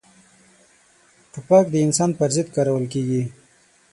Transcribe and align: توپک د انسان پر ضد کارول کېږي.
توپک 1.31 1.65
د 1.71 1.75
انسان 1.85 2.09
پر 2.19 2.29
ضد 2.35 2.47
کارول 2.55 2.85
کېږي. 2.93 3.23